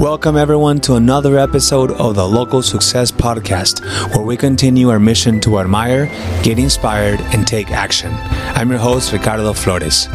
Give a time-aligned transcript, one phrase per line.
[0.00, 5.42] Welcome, everyone, to another episode of the Local Success Podcast, where we continue our mission
[5.42, 6.06] to admire,
[6.42, 8.10] get inspired, and take action.
[8.56, 10.08] I'm your host, Ricardo Flores.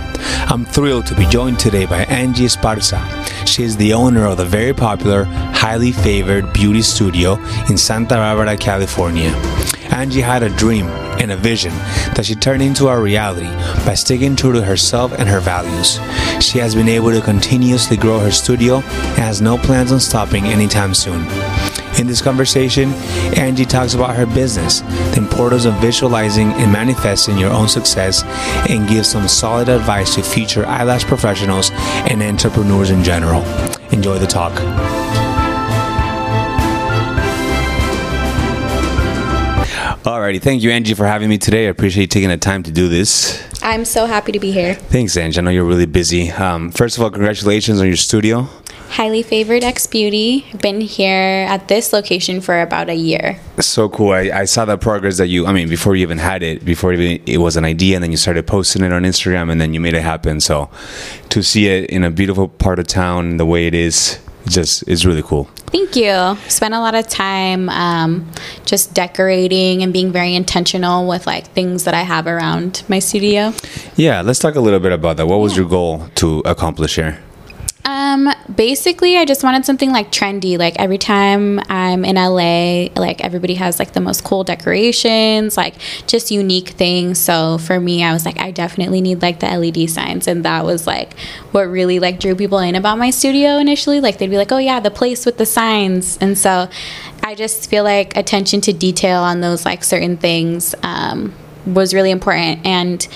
[0.50, 3.00] I'm thrilled to be joined today by Angie Esparza.
[3.46, 7.36] She is the owner of the very popular, highly favored beauty studio
[7.70, 9.30] in Santa Barbara, California.
[9.92, 10.88] Angie had a dream
[11.20, 11.72] and a vision
[12.16, 13.50] that she turned into a reality
[13.86, 16.00] by sticking true to herself and her values.
[16.44, 20.46] She has been able to continuously grow her studio and has no plans on stopping
[20.46, 21.26] anytime soon.
[21.98, 22.92] In this conversation,
[23.38, 28.24] Angie talks about her business, the importance of visualizing and manifesting your own success,
[28.70, 31.72] and gives some solid advice to future eyelash professionals
[32.10, 33.44] and entrepreneurs in general.
[33.92, 34.54] Enjoy the talk.
[40.06, 41.66] Alrighty, thank you, Angie, for having me today.
[41.66, 43.44] I appreciate you taking the time to do this.
[43.64, 44.76] I'm so happy to be here.
[44.76, 45.40] Thanks, Angie.
[45.40, 46.30] I know you're really busy.
[46.30, 48.48] Um, first of all, congratulations on your studio.
[48.90, 50.46] Highly favored X Beauty.
[50.62, 53.40] Been here at this location for about a year.
[53.60, 54.12] So cool.
[54.12, 56.94] I, I saw the progress that you, I mean, before you even had it, before
[56.94, 59.74] even it was an idea, and then you started posting it on Instagram, and then
[59.74, 60.40] you made it happen.
[60.40, 60.70] So
[61.30, 65.06] to see it in a beautiful part of town, the way it is, just is
[65.06, 65.46] really cool.
[65.68, 66.38] Thank you.
[66.48, 68.30] Spent a lot of time um,
[68.66, 73.54] just decorating and being very intentional with like things that I have around my studio.
[73.96, 75.28] Yeah, let's talk a little bit about that.
[75.28, 77.20] What was your goal to accomplish here?
[78.16, 80.58] Um, basically, I just wanted something like trendy.
[80.58, 85.76] Like every time I'm in LA, like everybody has like the most cool decorations, like
[86.08, 87.20] just unique things.
[87.20, 90.64] So for me, I was like, I definitely need like the LED signs, and that
[90.64, 91.18] was like
[91.52, 94.00] what really like drew people in about my studio initially.
[94.00, 96.70] Like they'd be like, oh yeah, the place with the signs, and so
[97.22, 101.34] I just feel like attention to detail on those like certain things um,
[101.66, 103.08] was really important and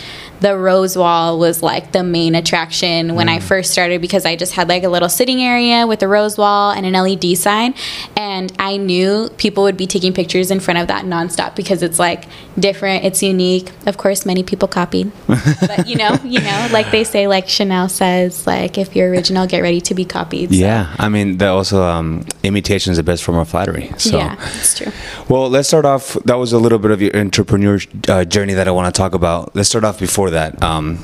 [0.41, 3.35] the rose wall was like the main attraction when mm.
[3.35, 6.37] I first started because I just had like a little sitting area with a rose
[6.37, 7.73] wall and an LED sign.
[8.15, 11.99] And I knew people would be taking pictures in front of that nonstop because it's
[11.99, 12.25] like
[12.57, 13.71] different, it's unique.
[13.85, 15.11] Of course, many people copied.
[15.27, 19.47] but you know, you know, like they say, like Chanel says, like if you're original,
[19.47, 20.49] get ready to be copied.
[20.49, 20.55] So.
[20.55, 20.95] Yeah.
[20.97, 23.91] I mean, that also, um, imitation is the best form of flattery.
[23.97, 24.17] So.
[24.17, 24.91] Yeah, it's true.
[25.27, 26.13] Well, let's start off.
[26.25, 29.13] That was a little bit of your entrepreneur uh, journey that I want to talk
[29.13, 29.55] about.
[29.55, 30.61] Let's start off before that.
[30.63, 30.99] Um,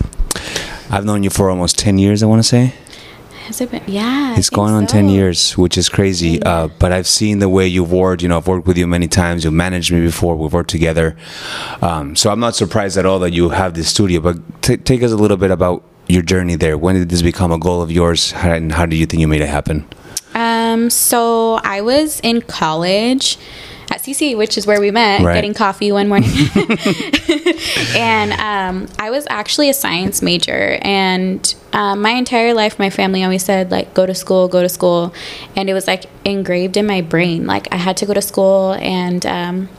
[0.90, 2.74] I've known you for almost 10 years, I want to say.
[3.46, 3.84] Has it been?
[3.86, 4.36] Yeah.
[4.38, 4.94] It's going on so.
[4.94, 6.40] 10 years, which is crazy.
[6.41, 6.50] Yeah.
[6.50, 8.24] Uh, but I've seen the way you've worked.
[8.24, 9.44] You know, I've worked with you many times.
[9.44, 10.36] You've managed me before.
[10.36, 11.16] We've worked together.
[11.81, 14.19] Um, so I'm not surprised at all that you have this studio.
[14.19, 16.75] But t- take us a little bit about your journey there.
[16.75, 18.34] When did this become a goal of yours?
[18.38, 19.88] And how do you think you made it happen?
[20.34, 23.38] Um, so I was in college
[23.91, 25.34] at CC, which is where we met, right.
[25.34, 26.29] getting coffee one morning.
[27.96, 33.24] and um, I was actually a science major, and um, my entire life, my family
[33.24, 35.13] always said like, "Go to school, go to school,"
[35.56, 37.45] and it was like engraved in my brain.
[37.45, 39.69] Like I had to go to school, and um,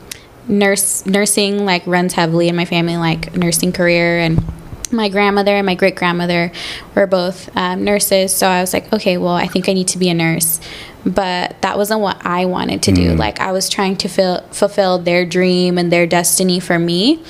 [0.47, 4.43] nurse nursing like runs heavily in my family, like nursing career and
[4.91, 6.51] my grandmother and my great grandmother
[6.95, 8.35] were both um, nurses.
[8.35, 10.59] So I was like, okay, well, I think I need to be a nurse.
[11.05, 13.13] But that wasn't what I wanted to do.
[13.13, 13.17] Mm.
[13.17, 17.23] Like, I was trying to fil- fulfill their dream and their destiny for me.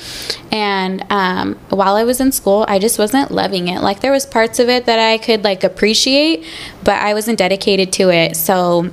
[0.50, 3.80] And um, while I was in school, I just wasn't loving it.
[3.80, 6.44] Like, there was parts of it that I could, like, appreciate,
[6.82, 8.36] but I wasn't dedicated to it.
[8.36, 8.90] So,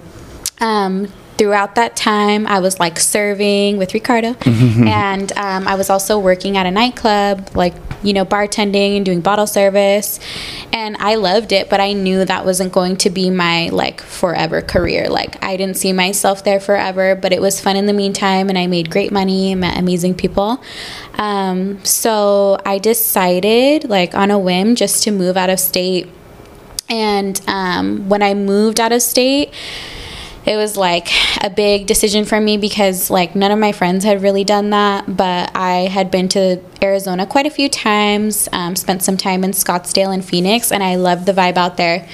[0.59, 4.87] um, throughout that time, I was like serving with Ricardo, mm-hmm.
[4.87, 7.73] and um, I was also working at a nightclub, like
[8.05, 10.19] you know, bartending and doing bottle service,
[10.71, 11.69] and I loved it.
[11.69, 15.09] But I knew that wasn't going to be my like forever career.
[15.09, 18.57] Like I didn't see myself there forever, but it was fun in the meantime, and
[18.57, 20.63] I made great money, met amazing people.
[21.15, 26.09] Um, so I decided, like on a whim, just to move out of state.
[26.87, 29.51] And um, when I moved out of state
[30.45, 31.09] it was like
[31.43, 35.17] a big decision for me because like none of my friends had really done that
[35.17, 39.51] but i had been to arizona quite a few times um, spent some time in
[39.51, 42.07] scottsdale and phoenix and i loved the vibe out there.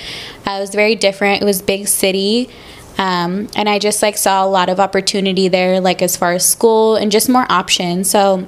[0.45, 1.41] Uh, it was very different.
[1.41, 2.49] It was big city
[2.97, 6.45] um, and i just like saw a lot of opportunity there like as far as
[6.47, 8.09] school and just more options.
[8.09, 8.47] So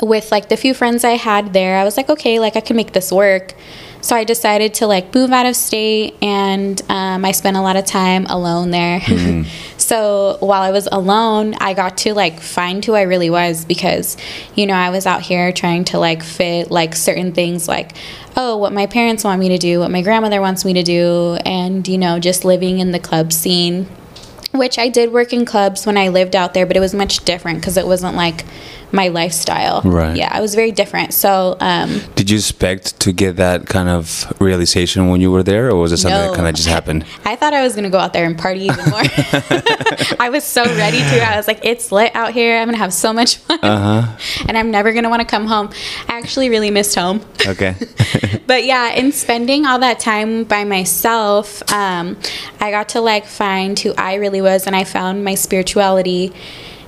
[0.00, 2.76] with like the few friends i had there i was like okay like i can
[2.76, 3.54] make this work
[4.04, 7.76] so I decided to like move out of state and um, I spent a lot
[7.76, 9.00] of time alone there.
[9.00, 9.46] Mm.
[9.78, 14.18] so while I was alone, I got to like find who I really was because,
[14.54, 17.92] you know, I was out here trying to like fit like certain things like,
[18.36, 21.38] oh, what my parents want me to do, what my grandmother wants me to do,
[21.46, 23.88] and, you know, just living in the club scene
[24.52, 27.24] which I did work in clubs when I lived out there, but it was much
[27.24, 28.44] different because it wasn't like
[28.94, 29.82] my lifestyle.
[29.82, 30.16] Right.
[30.16, 31.12] Yeah, I was very different.
[31.12, 35.68] So, um, did you expect to get that kind of realization when you were there,
[35.68, 37.04] or was it something no, that kind of just happened?
[37.24, 39.00] I thought I was going to go out there and party even more.
[40.20, 41.22] I was so ready to.
[41.22, 42.56] I was like, it's lit out here.
[42.56, 43.58] I'm going to have so much fun.
[43.62, 44.44] Uh-huh.
[44.48, 45.70] And I'm never going to want to come home.
[46.08, 47.20] I actually really missed home.
[47.46, 47.74] Okay.
[48.46, 52.16] but yeah, in spending all that time by myself, um,
[52.60, 56.32] I got to like find who I really was, and I found my spirituality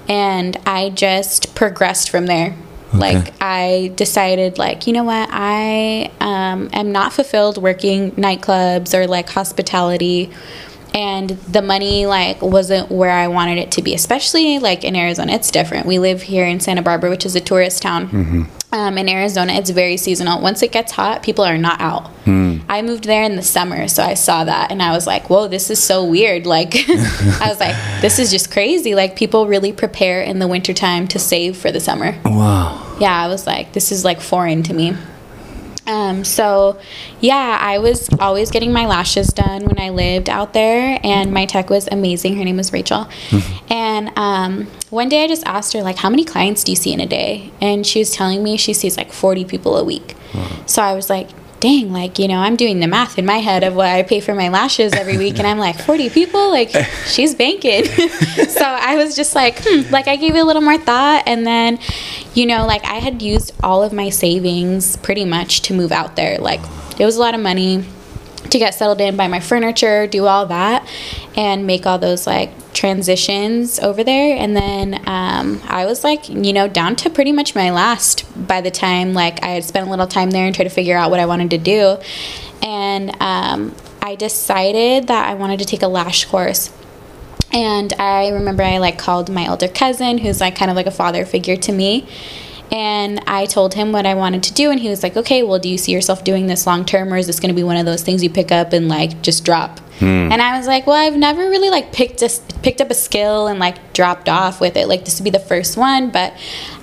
[0.09, 2.57] and I just progressed from there.
[2.89, 2.99] Okay.
[2.99, 9.07] Like I decided, like you know what, I um, am not fulfilled working nightclubs or
[9.07, 10.31] like hospitality,
[10.97, 13.93] and the money like wasn't where I wanted it to be.
[13.95, 15.87] Especially like in Arizona, it's different.
[15.87, 18.09] We live here in Santa Barbara, which is a tourist town.
[18.09, 18.43] Mm-hmm.
[18.73, 20.41] Um, in Arizona, it's very seasonal.
[20.41, 22.11] Once it gets hot, people are not out.
[22.25, 22.63] Mm.
[22.69, 25.49] I moved there in the summer, so I saw that and I was like, whoa,
[25.49, 26.47] this is so weird.
[26.47, 28.95] Like, I was like, this is just crazy.
[28.95, 32.19] Like, people really prepare in the wintertime to save for the summer.
[32.25, 32.97] Wow.
[32.99, 34.97] Yeah, I was like, this is like foreign to me.
[35.87, 36.79] Um, so,
[37.21, 41.47] yeah, I was always getting my lashes done when I lived out there, and my
[41.47, 42.37] tech was amazing.
[42.37, 43.09] Her name was Rachel.
[43.31, 43.73] Mm-hmm.
[43.73, 46.93] And um, one day I just asked her, like, how many clients do you see
[46.93, 47.53] in a day?
[47.61, 50.17] And she was telling me she sees like 40 people a week.
[50.35, 50.65] Wow.
[50.67, 51.31] So I was like,
[51.67, 54.21] dang, like, you know, I'm doing the math in my head of what I pay
[54.21, 55.39] for my lashes every week.
[55.39, 56.49] And I'm like, 40 people?
[56.51, 56.71] Like,
[57.07, 57.85] she's banking.
[58.49, 61.25] so I was just like, hmm, like, I gave it a little more thought.
[61.27, 61.81] And then,
[62.35, 66.15] you know, like, I had used all of my savings pretty much to move out
[66.15, 66.39] there.
[66.39, 66.61] Like,
[67.01, 67.85] it was a lot of money
[68.51, 70.89] to get settled in, buy my furniture, do all that,
[71.37, 74.37] and make all those like transitions over there.
[74.37, 78.61] And then um, I was like, you know, down to pretty much my last by
[78.61, 81.11] the time like I had spent a little time there and tried to figure out
[81.11, 81.99] what I wanted to do.
[82.63, 86.73] And um, I decided that I wanted to take a lash course.
[87.53, 90.91] And I remember I like called my older cousin, who's like kind of like a
[90.91, 92.07] father figure to me
[92.71, 95.59] and I told him what I wanted to do, and he was like, "Okay, well,
[95.59, 97.77] do you see yourself doing this long term, or is this going to be one
[97.77, 100.31] of those things you pick up and like just drop?" Hmm.
[100.31, 102.31] And I was like, "Well, I've never really like picked a,
[102.63, 104.89] picked up a skill and like dropped off with it.
[104.89, 106.35] Like this would be the first one, but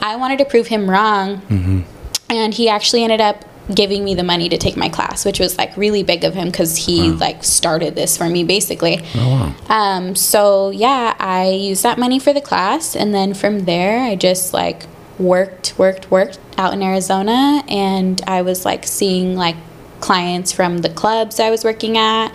[0.02, 1.82] I wanted to prove him wrong." Mm-hmm.
[2.30, 5.58] And he actually ended up giving me the money to take my class, which was
[5.58, 7.18] like really big of him because he wow.
[7.18, 9.00] like started this for me basically.
[9.16, 9.76] Oh, wow.
[9.76, 14.16] Um, so yeah, I used that money for the class, and then from there, I
[14.16, 14.86] just like
[15.20, 19.56] worked, worked, worked out in Arizona, and I was like seeing like
[20.00, 22.30] clients from the clubs I was working at,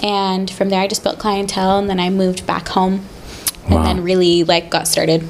[0.00, 3.06] and from there I just built clientele, and then I moved back home,
[3.68, 3.76] wow.
[3.76, 5.26] and then really like got started.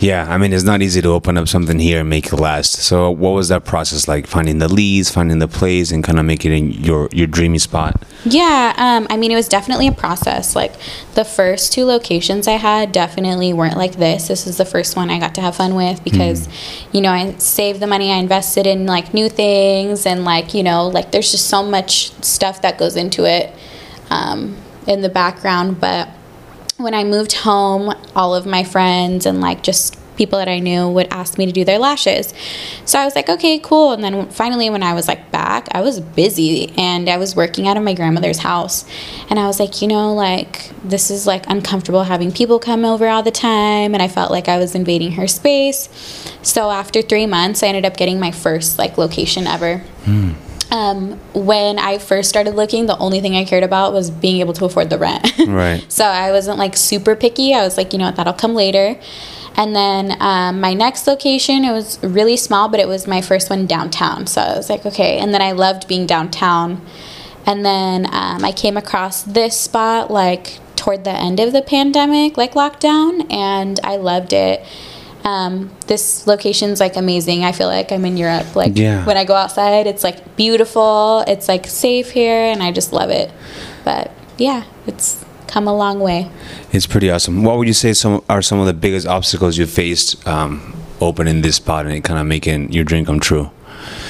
[0.00, 2.74] Yeah, I mean, it's not easy to open up something here and make it last.
[2.74, 4.28] So, what was that process like?
[4.28, 8.00] Finding the leads, finding the plays, and kind of making it your your dreamy spot.
[8.24, 10.54] Yeah, um, I mean, it was definitely a process.
[10.54, 10.74] Like
[11.14, 14.28] the first two locations I had definitely weren't like this.
[14.28, 16.94] This is the first one I got to have fun with because, mm.
[16.94, 20.62] you know, I saved the money, I invested in like new things, and like you
[20.62, 23.52] know, like there's just so much stuff that goes into it
[24.10, 24.56] um,
[24.86, 26.08] in the background, but
[26.78, 30.88] when I moved home, all of my friends and like just people that I knew
[30.88, 32.34] would ask me to do their lashes.
[32.84, 33.92] So I was like, okay, cool.
[33.92, 37.68] And then finally, when I was like back, I was busy and I was working
[37.68, 38.84] out of my grandmother's house.
[39.30, 43.08] And I was like, you know, like this is like uncomfortable having people come over
[43.08, 43.94] all the time.
[43.94, 45.88] And I felt like I was invading her space.
[46.42, 49.82] So after three months, I ended up getting my first like location ever.
[50.04, 50.34] Mm.
[50.70, 54.52] Um, when I first started looking, the only thing I cared about was being able
[54.54, 55.26] to afford the rent.
[55.46, 55.84] right.
[55.90, 57.54] So I wasn't like super picky.
[57.54, 58.98] I was like, you know what, that'll come later.
[59.56, 63.50] And then um, my next location, it was really small, but it was my first
[63.50, 64.26] one downtown.
[64.26, 65.18] So I was like, okay.
[65.18, 66.80] And then I loved being downtown.
[67.44, 72.36] And then um, I came across this spot like toward the end of the pandemic,
[72.36, 74.64] like lockdown, and I loved it.
[75.28, 77.44] Um, this location's like amazing.
[77.44, 78.56] I feel like I'm in Europe.
[78.56, 79.04] Like yeah.
[79.04, 81.22] when I go outside, it's like beautiful.
[81.26, 83.30] It's like safe here, and I just love it.
[83.84, 86.30] But yeah, it's come a long way.
[86.72, 87.42] It's pretty awesome.
[87.42, 91.42] What would you say some are some of the biggest obstacles you faced um, opening
[91.42, 93.50] this spot and kind of making your dream come true?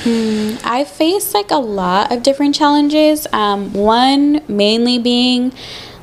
[0.05, 3.27] Hmm, I faced like a lot of different challenges.
[3.33, 5.53] Um, one mainly being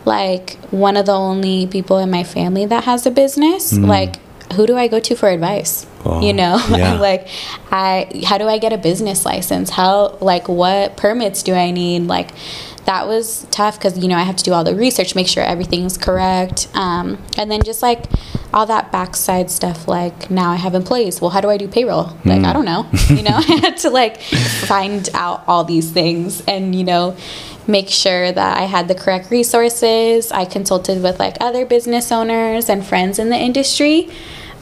[0.03, 3.73] like one of the only people in my family that has a business.
[3.73, 3.87] Mm.
[3.87, 4.15] Like
[4.53, 5.85] who do I go to for advice?
[6.05, 6.99] Oh, you know, yeah.
[6.99, 7.27] like
[7.71, 9.69] I how do I get a business license?
[9.69, 12.03] How like what permits do I need?
[12.03, 12.31] Like
[12.85, 15.43] that was tough because you know I have to do all the research, make sure
[15.43, 18.05] everything's correct, um, and then just like
[18.53, 19.87] all that backside stuff.
[19.87, 21.19] Like now I have employees.
[21.19, 22.05] Well, how do I do payroll?
[22.23, 22.45] Like mm.
[22.45, 22.87] I don't know.
[23.09, 27.17] you know, I had to like find out all these things, and you know,
[27.67, 30.31] make sure that I had the correct resources.
[30.31, 34.09] I consulted with like other business owners and friends in the industry.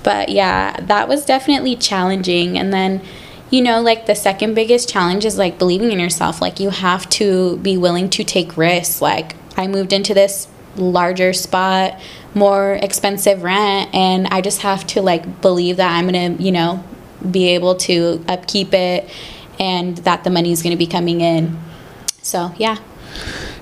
[0.03, 2.57] But yeah, that was definitely challenging.
[2.57, 3.01] And then,
[3.49, 6.41] you know, like the second biggest challenge is like believing in yourself.
[6.41, 9.01] Like you have to be willing to take risks.
[9.01, 11.99] Like I moved into this larger spot,
[12.33, 16.83] more expensive rent, and I just have to like believe that I'm gonna, you know,
[17.29, 19.09] be able to upkeep it
[19.59, 21.59] and that the money is gonna be coming in.
[22.21, 22.77] So yeah.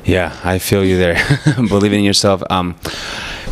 [0.04, 1.22] Yeah, I feel you there.
[1.56, 2.42] Believing in yourself.
[2.50, 2.76] Um,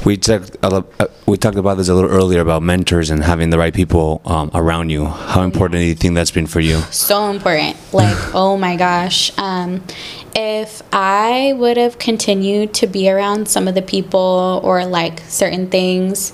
[0.06, 0.82] we talked uh,
[1.26, 4.50] we talked about this a little earlier about mentors and having the right people um,
[4.54, 5.06] around you.
[5.06, 6.78] How important do you think that's been for you?
[6.92, 7.78] So important.
[7.94, 9.38] Like, oh my gosh.
[9.38, 9.84] Um,
[10.36, 15.70] if I would have continued to be around some of the people or like certain
[15.70, 16.34] things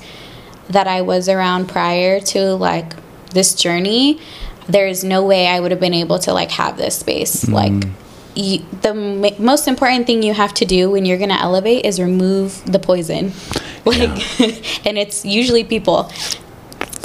[0.70, 2.94] that I was around prior to like
[3.32, 4.20] this journey,
[4.68, 7.46] there's no way I would have been able to like have this space.
[7.46, 7.54] Mm.
[7.54, 8.05] Like
[8.36, 11.86] you, the m- most important thing you have to do when you're going to elevate
[11.86, 13.34] is remove the poison.
[13.86, 14.56] Like, yeah.
[14.84, 16.12] and it's usually people.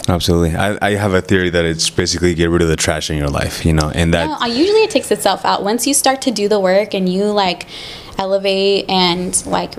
[0.09, 0.57] Absolutely.
[0.57, 3.29] I, I have a theory that it's basically get rid of the trash in your
[3.29, 4.41] life, you know, and that.
[4.41, 5.63] No, usually it takes itself out.
[5.63, 7.67] Once you start to do the work and you like
[8.17, 9.75] elevate and like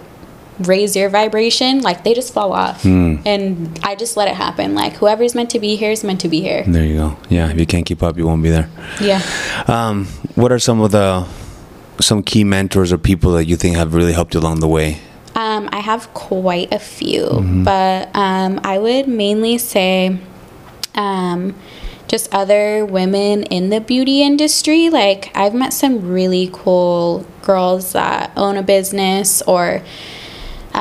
[0.60, 2.84] raise your vibration, like they just fall off.
[2.84, 3.26] Mm.
[3.26, 4.76] And I just let it happen.
[4.76, 6.64] Like whoever's meant to be here is meant to be here.
[6.68, 7.18] There you go.
[7.30, 7.50] Yeah.
[7.50, 8.70] If you can't keep up, you won't be there.
[9.02, 9.22] Yeah.
[9.68, 10.06] Um,
[10.36, 11.28] what are some of the
[12.00, 15.00] some key mentors or people that you think have really helped you along the way?
[15.36, 17.64] Um, I have quite a few, mm-hmm.
[17.64, 20.18] but um, I would mainly say
[20.96, 21.56] um,
[22.08, 24.90] just other women in the beauty industry.
[24.90, 29.82] Like, I've met some really cool girls that own a business or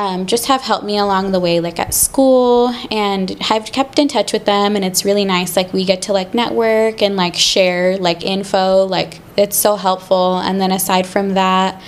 [0.00, 4.08] um, just have helped me along the way, like at school, and I've kept in
[4.08, 4.74] touch with them.
[4.74, 5.56] And it's really nice.
[5.56, 8.86] Like we get to like network and like share like info.
[8.86, 10.38] Like it's so helpful.
[10.38, 11.82] And then aside from that,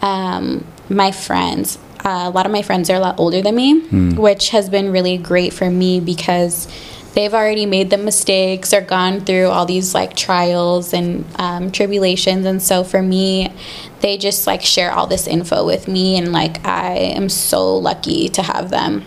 [0.00, 1.78] um, my friends.
[2.02, 4.16] Uh, a lot of my friends are a lot older than me, mm.
[4.16, 6.66] which has been really great for me because
[7.14, 12.46] they've already made the mistakes or gone through all these like trials and um, tribulations.
[12.46, 13.52] And so for me
[14.00, 16.16] they just like share all this info with me.
[16.16, 19.04] And like i am so lucky to have them.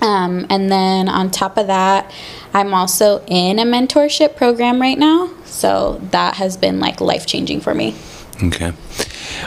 [0.00, 2.12] Um, and then on top of that
[2.52, 5.30] i'm also in a mentorship program right now.
[5.44, 7.94] So that has been like life changing for me.
[8.42, 8.72] Okay.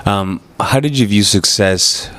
[0.05, 2.09] Um, how did you view success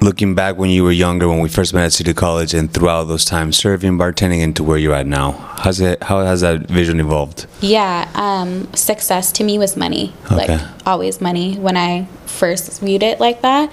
[0.00, 3.04] looking back when you were younger, when we first met at City College, and throughout
[3.04, 5.32] those times serving, bartending, into where you're at now?
[5.58, 6.02] How's it?
[6.02, 7.46] How has that vision evolved?
[7.60, 10.12] Yeah, um, success to me was money.
[10.26, 10.56] Okay.
[10.56, 13.72] Like always money when I first viewed it like that,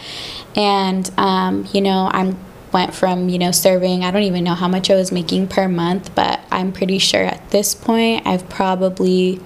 [0.55, 2.37] and um, you know I'm
[2.73, 5.67] went from you know serving i don't even know how much i was making per
[5.69, 9.39] month but i'm pretty sure at this point i've probably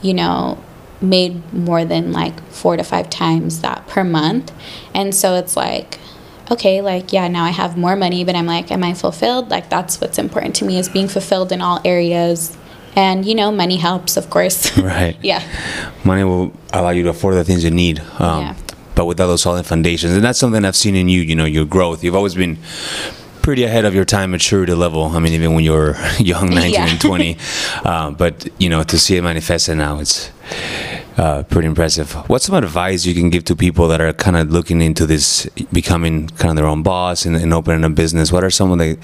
[0.00, 0.56] you know
[1.02, 4.52] made more than like four to five times that per month.
[4.94, 5.98] And so it's like,
[6.50, 9.50] okay, like, yeah, now I have more money, but I'm like, am I fulfilled?
[9.50, 12.56] Like, that's what's important to me is being fulfilled in all areas.
[12.96, 14.76] And, you know, money helps, of course.
[14.78, 15.16] Right.
[15.22, 15.42] yeah.
[16.04, 18.00] Money will allow you to afford the things you need.
[18.18, 18.56] Um, yeah.
[18.96, 21.64] But without those solid foundations, and that's something I've seen in you, you know, your
[21.64, 22.02] growth.
[22.02, 22.58] You've always been
[23.42, 25.04] pretty ahead of your time maturity level.
[25.04, 26.88] I mean, even when you were young, 19 yeah.
[26.88, 27.38] and 20.
[27.84, 30.30] Uh, but, you know, to see it manifested now, it's
[31.16, 32.12] uh, pretty impressive.
[32.28, 35.46] What's some advice you can give to people that are kind of looking into this,
[35.72, 38.32] becoming kind of their own boss and, and, opening a business?
[38.32, 38.98] What are some of the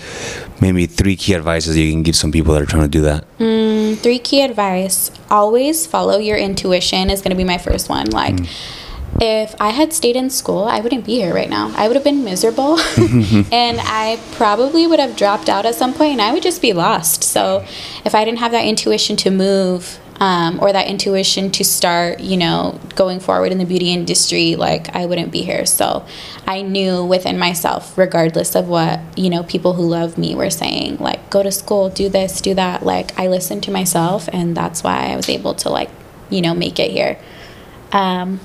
[0.60, 3.25] maybe three key advices you can give some people that are trying to do that?
[3.38, 8.10] Mm, three key advice: always follow your intuition is going to be my first one.
[8.10, 8.34] Like.
[8.34, 8.82] Mm
[9.20, 11.72] if I had stayed in school, I wouldn't be here right now.
[11.76, 16.12] I would have been miserable and I probably would have dropped out at some point
[16.12, 17.25] and I would just be lost.
[17.25, 17.64] So,
[18.04, 22.37] if I didn't have that intuition to move um, or that intuition to start, you
[22.37, 25.66] know, going forward in the beauty industry, like I wouldn't be here.
[25.66, 26.06] So
[26.46, 30.99] I knew within myself, regardless of what, you know, people who love me were saying,
[30.99, 32.82] like, go to school, do this, do that.
[32.85, 35.90] Like, I listened to myself, and that's why I was able to, like,
[36.30, 37.18] you know, make it here.
[37.92, 38.40] Um,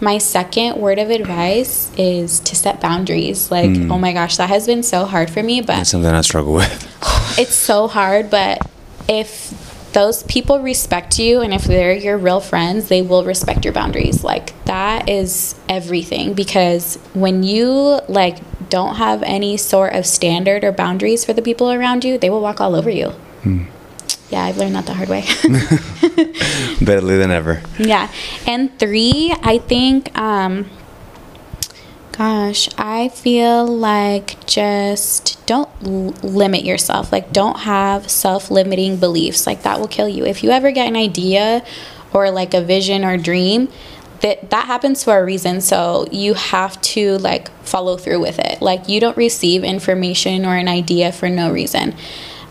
[0.00, 3.52] my second word of advice is to set boundaries.
[3.52, 3.92] Like, mm.
[3.92, 6.54] oh my gosh, that has been so hard for me, but it's something I struggle
[6.54, 6.82] with.
[7.38, 8.66] it's so hard, but
[9.08, 13.74] if those people respect you and if they're your real friends they will respect your
[13.74, 14.24] boundaries.
[14.24, 20.72] Like that is everything because when you like don't have any sort of standard or
[20.72, 23.10] boundaries for the people around you they will walk all over you.
[23.42, 23.64] Hmm.
[24.30, 25.22] yeah i've learned that the hard way.
[26.84, 28.10] Better than ever yeah.
[28.46, 30.70] And three i think um
[32.22, 37.10] Gosh, I feel like just don't l- limit yourself.
[37.10, 39.44] Like, don't have self limiting beliefs.
[39.44, 40.24] Like, that will kill you.
[40.24, 41.64] If you ever get an idea
[42.12, 43.68] or like a vision or dream,
[44.20, 48.62] that that happens for a reason so you have to like follow through with it
[48.62, 51.92] like you don't receive information or an idea for no reason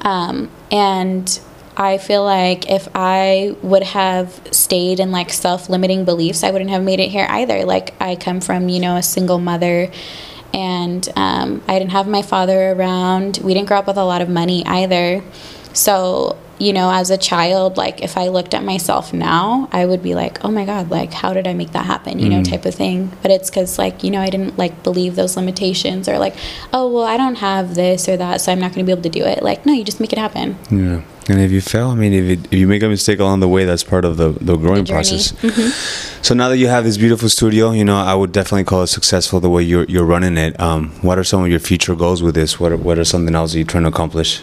[0.01, 1.40] Um, and
[1.82, 6.70] I feel like if I would have stayed in like self limiting beliefs, I wouldn't
[6.70, 7.66] have made it here either.
[7.66, 9.92] Like, I come from, you know, a single mother
[10.54, 13.40] and um, I didn't have my father around.
[13.44, 15.24] We didn't grow up with a lot of money either.
[15.74, 20.03] So you know, as a child, like if I looked at myself now, I would
[20.03, 22.20] be like, oh my God, like how did I make that happen?
[22.20, 22.30] You mm.
[22.30, 23.12] know, type of thing.
[23.24, 26.36] But it's because, like, you know, I didn't like believe those limitations or like,
[26.72, 29.01] oh, well, I don't have this or that, so I'm not going to be able
[29.01, 29.41] to do it.
[29.41, 30.56] Like, no, you just make it happen.
[30.70, 31.01] Yeah.
[31.30, 33.48] And if you fail, I mean, if, it, if you make a mistake along the
[33.48, 35.32] way, that's part of the, the growing the process.
[35.34, 36.24] Mm-hmm.
[36.24, 38.88] So now that you have this beautiful studio, you know, I would definitely call it
[38.88, 40.60] successful the way you're, you're running it.
[40.60, 42.60] Um, what are some of your future goals with this?
[42.60, 44.41] What are, what are something else you're trying to accomplish?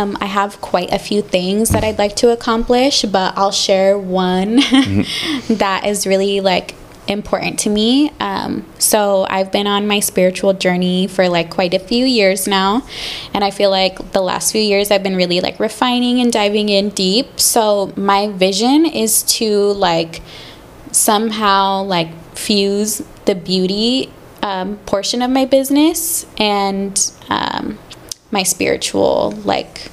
[0.00, 3.98] Um, I have quite a few things that I'd like to accomplish, but I'll share
[3.98, 5.54] one mm-hmm.
[5.54, 6.74] that is really like
[7.06, 8.10] important to me.
[8.20, 12.82] Um, so I've been on my spiritual journey for like quite a few years now,
[13.34, 16.70] and I feel like the last few years I've been really like refining and diving
[16.70, 17.38] in deep.
[17.38, 20.22] So my vision is to like
[20.92, 24.10] somehow like fuse the beauty
[24.42, 27.78] um, portion of my business and um,
[28.30, 29.90] my spiritual like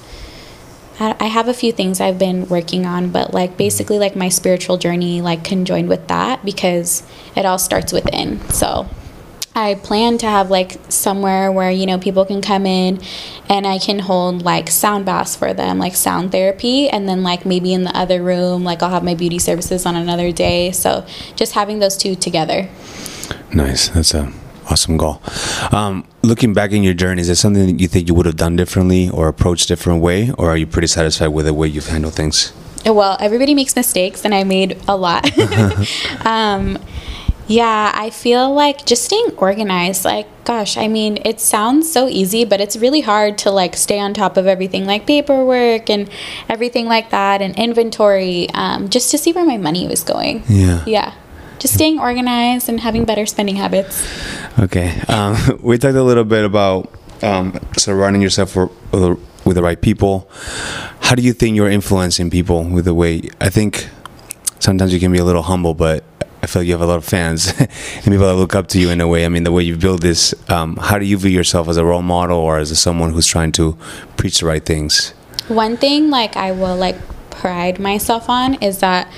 [1.00, 3.58] I have a few things I've been working on, but like mm-hmm.
[3.58, 7.04] basically like my spiritual journey like conjoined with that because
[7.36, 8.40] it all starts within.
[8.50, 8.90] So
[9.54, 13.00] I plan to have like somewhere where you know people can come in
[13.48, 17.46] and I can hold like sound baths for them, like sound therapy, and then like
[17.46, 20.72] maybe in the other room, like I'll have my beauty services on another day.
[20.72, 22.70] So just having those two together.
[23.54, 23.90] Nice.
[23.90, 24.34] That's a
[24.70, 25.22] awesome goal.
[25.72, 28.36] Um, looking back in your journey, is there something that you think you would have
[28.36, 31.88] done differently or approached different way, or are you pretty satisfied with the way you've
[31.88, 32.54] handled things?
[32.86, 35.30] Well, everybody makes mistakes, and I made a lot.
[36.26, 36.78] um,
[37.48, 40.06] yeah, I feel like just staying organized.
[40.06, 44.00] Like, gosh, I mean, it sounds so easy, but it's really hard to like stay
[44.00, 46.10] on top of everything, like paperwork and
[46.50, 50.44] everything like that, and inventory, um, just to see where my money was going.
[50.48, 50.84] Yeah.
[50.86, 51.14] Yeah
[51.60, 54.08] just staying organized and having better spending habits.
[54.60, 59.82] Okay, um, we talked a little bit about um, surrounding yourself for, with the right
[59.82, 60.30] people.
[61.02, 63.30] How do you think you're influencing people with the way?
[63.40, 63.90] I think
[64.60, 66.04] sometimes you can be a little humble, but
[66.42, 68.80] I feel like you have a lot of fans and people that look up to
[68.80, 69.26] you in a way.
[69.26, 70.34] I mean, the way you build this.
[70.50, 73.28] Um, how do you view yourself as a role model or as a, someone who's
[73.28, 73.78] trying to
[74.18, 75.12] preach the right things?
[75.48, 76.98] One thing, like I will like
[77.30, 79.12] pride myself on, is that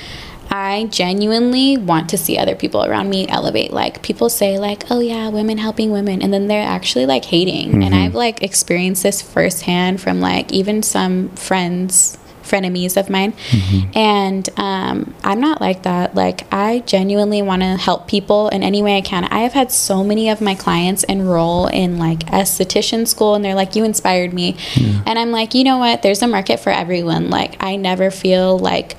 [0.49, 3.71] I genuinely want to see other people around me elevate.
[3.71, 7.69] Like people say like, "Oh yeah, women helping women." And then they're actually like hating.
[7.69, 7.83] Mm-hmm.
[7.83, 12.17] And I've like experienced this firsthand from like even some friends
[12.49, 13.33] frenemies of mine.
[13.33, 13.97] Mm-hmm.
[13.97, 16.15] And um, I'm not like that.
[16.15, 19.25] Like, I genuinely want to help people in any way I can.
[19.25, 23.55] I have had so many of my clients enroll in like esthetician school, and they're
[23.55, 24.57] like, You inspired me.
[24.75, 25.03] Yeah.
[25.05, 26.01] And I'm like, You know what?
[26.01, 27.29] There's a market for everyone.
[27.29, 28.97] Like, I never feel like,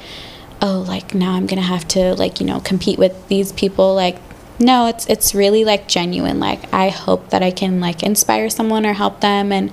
[0.62, 4.18] oh like now i'm gonna have to like you know compete with these people like
[4.58, 8.84] no it's it's really like genuine like i hope that i can like inspire someone
[8.84, 9.72] or help them and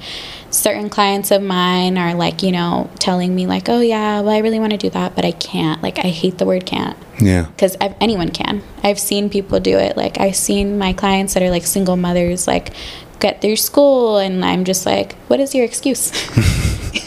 [0.49, 4.37] certain clients of mine are like you know telling me like oh yeah well i
[4.37, 6.97] really want to do that but i can't like i hate the word can't.
[7.19, 7.47] Yeah.
[7.47, 8.61] Because anyone can.
[8.83, 12.47] I've seen people do it like i've seen my clients that are like single mothers
[12.47, 12.71] like
[13.19, 16.11] get through school and i'm just like what is your excuse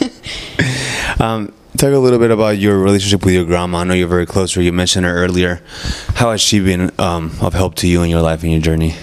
[1.21, 3.79] um, talk a little bit about your relationship with your grandma.
[3.79, 5.61] I know you're very close, or you mentioned her earlier.
[6.15, 8.95] How has she been um, of help to you in your life and your journey?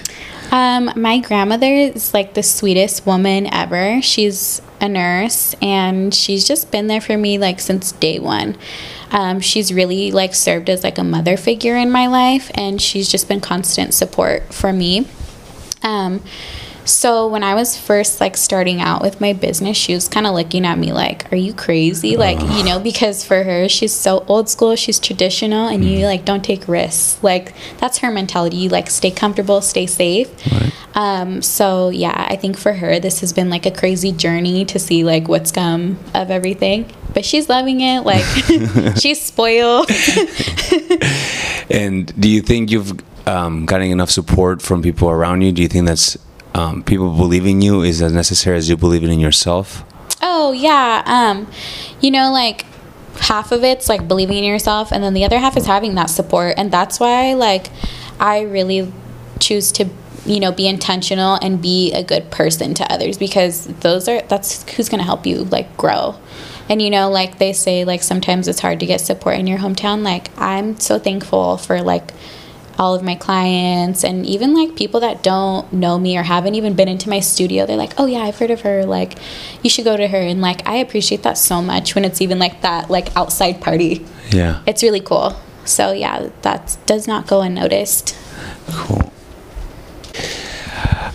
[0.51, 4.01] Um, my grandmother is like the sweetest woman ever.
[4.03, 8.57] She's a nurse and she's just been there for me like since day one.
[9.11, 13.09] Um, she's really like served as like a mother figure in my life and she's
[13.11, 15.07] just been constant support for me.
[15.83, 16.23] Um,
[16.89, 20.35] so when I was first like starting out with my business, she was kind of
[20.35, 24.25] looking at me like, "Are you crazy?" Like, you know, because for her, she's so
[24.27, 26.05] old school, she's traditional, and you mm-hmm.
[26.05, 27.23] like don't take risks.
[27.23, 28.57] Like that's her mentality.
[28.57, 30.31] You like stay comfortable, stay safe.
[30.51, 30.73] Right.
[30.95, 34.79] Um, so yeah, I think for her, this has been like a crazy journey to
[34.79, 36.91] see like what's come of everything.
[37.15, 38.01] But she's loving it.
[38.01, 38.25] Like
[38.99, 39.91] she's spoiled.
[41.71, 42.99] and do you think you've
[43.29, 45.53] um, gotten enough support from people around you?
[45.53, 46.17] Do you think that's
[46.55, 49.85] um, people believing you is as necessary as you believing in yourself?
[50.21, 51.51] Oh yeah, um,
[52.01, 52.65] you know, like
[53.21, 56.11] half of it's like believing in yourself, and then the other half is having that
[56.11, 57.69] support, and that's why like
[58.19, 58.93] I really
[59.41, 59.89] choose to
[60.27, 64.69] you know be intentional and be a good person to others because those are that's
[64.73, 66.15] who's going to help you like grow
[66.69, 69.59] and you know like they say like sometimes it's hard to get support in your
[69.59, 72.13] hometown like i'm so thankful for like
[72.79, 76.75] all of my clients and even like people that don't know me or haven't even
[76.75, 79.19] been into my studio they're like oh yeah i've heard of her like
[79.63, 80.19] you should go to her.
[80.19, 84.07] And like i appreciate that so much when it's even like that like outside party.
[84.31, 84.63] Yeah.
[84.67, 85.37] It's really cool.
[85.65, 88.17] So yeah that does not go unnoticed.
[88.71, 89.13] Cool.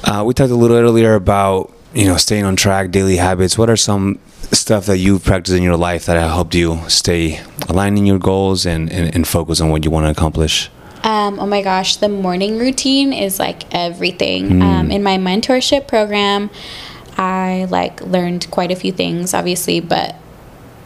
[0.04, 3.58] Uh, we talked a little earlier about you know staying on track daily habits.
[3.58, 4.20] What are some
[4.52, 8.20] stuff that you've practiced in your life that have helped you stay aligned in your
[8.20, 10.70] goals and, and, and focus on what you want to accomplish
[11.04, 14.50] um, oh my gosh, the morning routine is like everything.
[14.50, 14.62] Mm.
[14.62, 16.50] Um, in my mentorship program,
[17.18, 20.16] I like learned quite a few things, obviously, but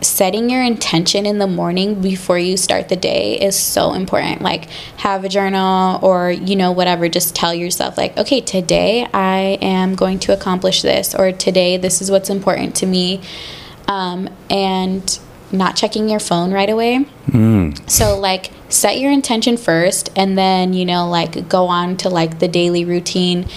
[0.01, 4.41] setting your intention in the morning before you start the day is so important.
[4.41, 4.65] Like,
[4.97, 7.09] have a journal or, you know, whatever.
[7.09, 12.01] Just tell yourself, like, okay, today I am going to accomplish this, or today this
[12.01, 13.21] is what's important to me.
[13.87, 15.19] Um, and
[15.51, 17.05] not checking your phone right away.
[17.27, 17.89] Mm.
[17.89, 22.39] So, like, set your intention first and then, you know, like, go on to like
[22.39, 23.47] the daily routine.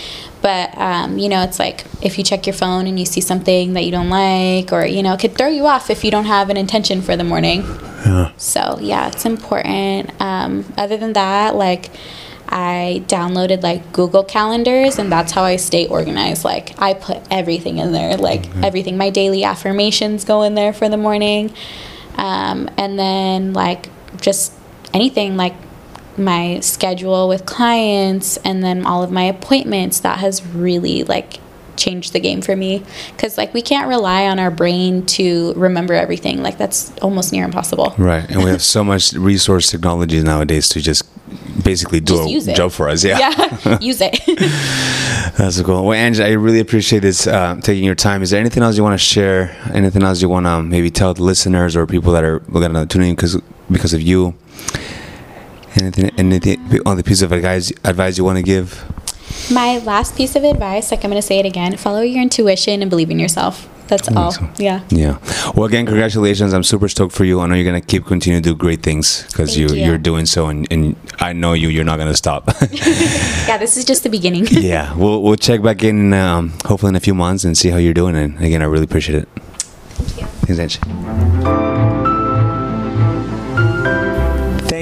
[0.42, 3.75] But, um, you know, it's like if you check your phone and you see something
[3.75, 6.25] that you don't like, or, you know, it could throw you off if you don't
[6.25, 7.61] have an intention for the morning.
[7.61, 8.33] Yeah.
[8.38, 10.18] So, yeah, it's important.
[10.20, 11.90] Um, other than that, like,
[12.51, 16.44] I downloaded like Google calendars and that's how I stay organized.
[16.44, 18.64] Like I put everything in there, like mm-hmm.
[18.64, 18.96] everything.
[18.96, 21.55] My daily affirmations go in there for the morning.
[22.16, 23.88] Um, and then like
[24.20, 24.53] just
[24.92, 25.55] anything like
[26.16, 31.38] my schedule with clients and then all of my appointments that has really like
[31.76, 35.94] changed the game for me because like we can't rely on our brain to remember
[35.94, 40.68] everything like that's almost near impossible right and we have so much resource technology nowadays
[40.68, 41.05] to just
[41.62, 43.05] basically do just a job for us.
[43.05, 44.20] Yeah, yeah, use it.
[45.37, 45.85] That's cool.
[45.85, 48.22] Well, Angie, I really appreciate this uh, taking your time.
[48.22, 49.57] Is there anything else you want to share?
[49.72, 52.87] Anything else you want to maybe tell the listeners or people that are going to
[52.87, 54.35] tune in because because of you?
[55.81, 58.85] Anything, anything on the piece of advice advice you want to give?
[59.51, 62.83] My last piece of advice, like I'm going to say it again: follow your intuition
[62.83, 63.69] and believe in yourself.
[63.90, 64.31] That's all.
[64.31, 64.49] So.
[64.57, 64.83] Yeah.
[64.90, 65.19] Yeah.
[65.55, 66.53] Well, again, congratulations.
[66.53, 67.40] I'm super stoked for you.
[67.40, 69.93] I know you're gonna keep continue to do great things because you, you.
[69.93, 71.69] are doing so, and, and I know you.
[71.69, 72.47] You're not gonna stop.
[72.71, 74.47] yeah, this is just the beginning.
[74.51, 77.79] yeah, we'll we'll check back in um, hopefully in a few months and see how
[77.79, 78.14] you're doing.
[78.14, 79.29] And again, I really appreciate it.
[79.35, 80.27] Thank you.
[80.47, 81.30] Thanks, Angie.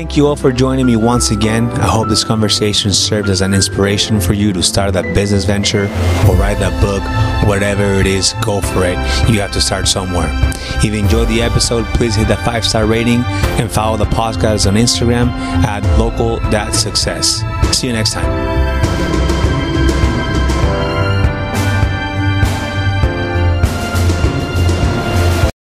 [0.09, 1.69] Thank you all for joining me once again.
[1.73, 5.83] I hope this conversation served as an inspiration for you to start that business venture
[6.27, 7.03] or write that book,
[7.47, 8.97] whatever it is, go for it.
[9.29, 10.31] You have to start somewhere.
[10.79, 13.23] If you enjoyed the episode, please hit that five star rating
[13.61, 15.29] and follow the podcast on Instagram
[15.67, 17.43] at local.success.
[17.77, 18.58] See you next time.